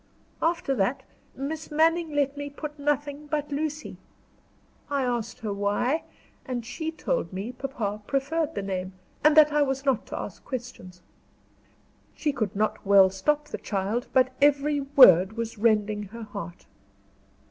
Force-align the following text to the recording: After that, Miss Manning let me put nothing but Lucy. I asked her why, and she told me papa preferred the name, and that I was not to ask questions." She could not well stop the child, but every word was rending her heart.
After 0.41 0.73
that, 0.77 1.03
Miss 1.35 1.69
Manning 1.69 2.15
let 2.15 2.35
me 2.35 2.49
put 2.49 2.79
nothing 2.79 3.27
but 3.27 3.51
Lucy. 3.51 3.97
I 4.89 5.03
asked 5.03 5.41
her 5.41 5.53
why, 5.53 6.05
and 6.43 6.65
she 6.65 6.89
told 6.91 7.31
me 7.31 7.51
papa 7.51 8.01
preferred 8.07 8.55
the 8.55 8.63
name, 8.63 8.93
and 9.23 9.37
that 9.37 9.53
I 9.53 9.61
was 9.61 9.85
not 9.85 10.07
to 10.07 10.17
ask 10.17 10.43
questions." 10.43 11.03
She 12.15 12.31
could 12.31 12.55
not 12.55 12.83
well 12.83 13.11
stop 13.11 13.49
the 13.49 13.59
child, 13.59 14.07
but 14.11 14.33
every 14.41 14.79
word 14.81 15.33
was 15.33 15.59
rending 15.59 16.01
her 16.09 16.23
heart. 16.23 16.65